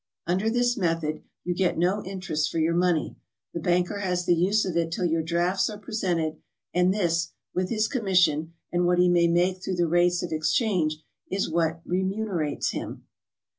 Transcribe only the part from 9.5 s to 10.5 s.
through the rates of